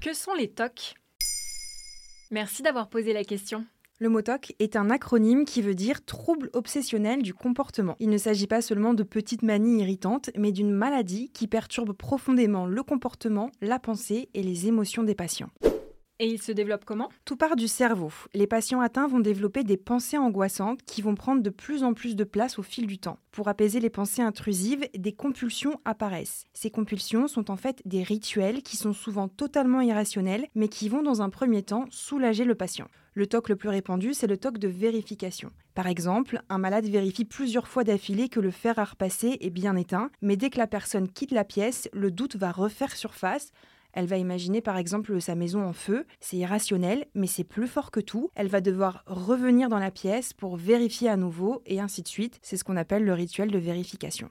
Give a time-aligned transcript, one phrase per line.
[0.00, 0.94] Que sont les TOC?
[2.30, 3.64] Merci d'avoir posé la question.
[4.00, 7.94] Le mot TOC est un acronyme qui veut dire trouble obsessionnel du comportement.
[8.00, 12.66] Il ne s'agit pas seulement de petites manies irritantes, mais d'une maladie qui perturbe profondément
[12.66, 15.50] le comportement, la pensée et les émotions des patients.
[16.20, 17.08] Et il se développe comment?
[17.24, 18.12] Tout part du cerveau.
[18.34, 22.14] Les patients atteints vont développer des pensées angoissantes qui vont prendre de plus en plus
[22.14, 23.18] de place au fil du temps.
[23.32, 26.46] Pour apaiser les pensées intrusives, des compulsions apparaissent.
[26.54, 31.02] Ces compulsions sont en fait des rituels qui sont souvent totalement irrationnels, mais qui vont
[31.02, 32.86] dans un premier temps soulager le patient.
[33.14, 35.50] Le TOC le plus répandu, c'est le TOC de vérification.
[35.74, 39.74] Par exemple, un malade vérifie plusieurs fois d'affilée que le fer à repasser est bien
[39.74, 43.50] éteint, mais dès que la personne quitte la pièce, le doute va refaire surface
[43.94, 47.90] elle va imaginer par exemple sa maison en feu, c'est irrationnel, mais c'est plus fort
[47.90, 48.28] que tout.
[48.34, 52.38] Elle va devoir revenir dans la pièce pour vérifier à nouveau, et ainsi de suite.
[52.42, 54.28] C'est ce qu'on appelle le rituel de vérification.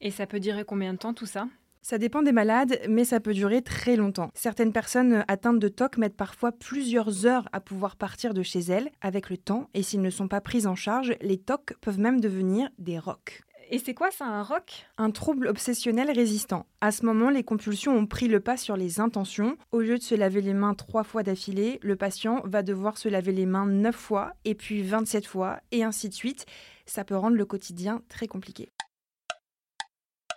[0.00, 1.48] Et ça peut durer combien de temps tout ça?
[1.82, 4.30] Ça dépend des malades, mais ça peut durer très longtemps.
[4.34, 8.90] Certaines personnes atteintes de TOC mettent parfois plusieurs heures à pouvoir partir de chez elles
[9.00, 12.20] avec le temps, et s'ils ne sont pas pris en charge, les TOC peuvent même
[12.20, 13.42] devenir des ROC.
[13.70, 14.86] Et c'est quoi ça, un ROC?
[14.96, 16.64] Un trouble obsessionnel résistant.
[16.80, 19.58] À ce moment, les compulsions ont pris le pas sur les intentions.
[19.72, 23.10] Au lieu de se laver les mains trois fois d'affilée, le patient va devoir se
[23.10, 26.46] laver les mains neuf fois, et puis 27 fois, et ainsi de suite.
[26.86, 28.72] Ça peut rendre le quotidien très compliqué.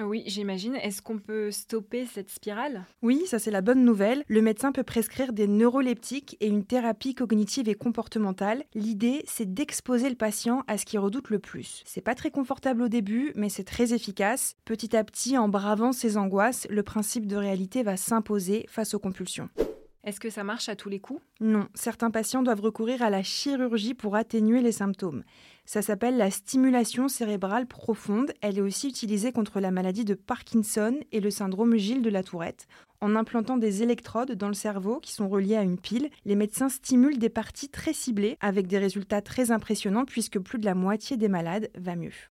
[0.00, 0.76] Oui, j'imagine.
[0.76, 2.84] Est-ce qu'on peut stopper cette spirale?
[3.02, 4.24] Oui, ça c'est la bonne nouvelle.
[4.28, 8.64] Le médecin peut prescrire des neuroleptiques et une thérapie cognitive et comportementale.
[8.74, 11.82] L'idée, c'est d'exposer le patient à ce qu'il redoute le plus.
[11.86, 14.54] C'est pas très confortable au début, mais c'est très efficace.
[14.64, 18.98] Petit à petit, en bravant ses angoisses, le principe de réalité va s'imposer face aux
[18.98, 19.48] compulsions.
[20.04, 21.22] Est-ce que ça marche à tous les coups?
[21.40, 25.22] Non, certains patients doivent recourir à la chirurgie pour atténuer les symptômes.
[25.64, 28.32] Ça s'appelle la stimulation cérébrale profonde.
[28.40, 32.24] Elle est aussi utilisée contre la maladie de Parkinson et le syndrome Gilles de la
[32.24, 32.66] Tourette.
[33.00, 36.68] En implantant des électrodes dans le cerveau qui sont reliées à une pile, les médecins
[36.68, 41.16] stimulent des parties très ciblées avec des résultats très impressionnants puisque plus de la moitié
[41.16, 42.31] des malades va mieux.